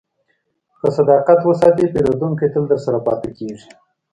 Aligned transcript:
که 0.79 0.87
صداقت 0.97 1.39
وساتې، 1.43 1.85
پیرودونکی 1.93 2.47
تل 2.53 2.63
درسره 2.71 2.97
پاتې 3.05 3.29
کېږي. 3.37 3.69